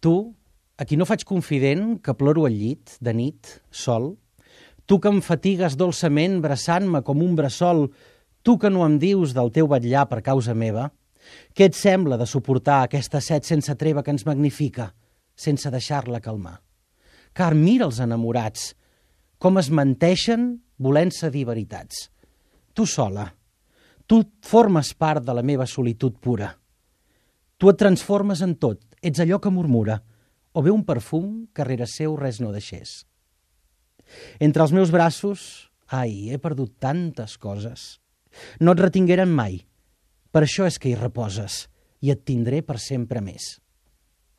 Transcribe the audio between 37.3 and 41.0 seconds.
coses. No et retingueren mai. Per això és que hi